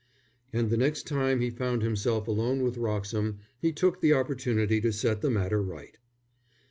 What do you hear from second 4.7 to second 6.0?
to set the matter right.